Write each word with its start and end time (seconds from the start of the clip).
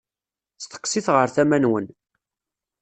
Steqsit 0.63 1.07
ɣer 1.15 1.27
tama-nwen. 1.35 1.87